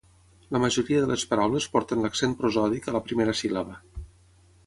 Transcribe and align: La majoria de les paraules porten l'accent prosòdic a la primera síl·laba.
La 0.55 0.59
majoria 0.61 1.01
de 1.01 1.09
les 1.11 1.25
paraules 1.33 1.67
porten 1.75 2.01
l'accent 2.05 2.35
prosòdic 2.41 2.89
a 2.91 2.95
la 2.97 3.05
primera 3.11 3.39
síl·laba. 3.43 3.77